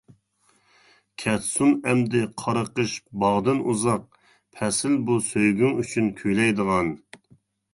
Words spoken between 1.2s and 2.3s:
كەتسۇن ئەمدى